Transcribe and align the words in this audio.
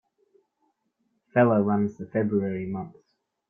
Feller 1.31 1.61
runs 1.61 1.99
the 1.99 2.07
February 2.07 2.65
months. 2.65 3.03